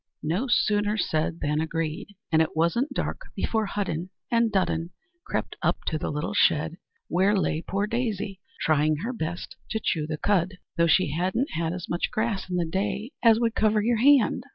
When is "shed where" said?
6.33-7.37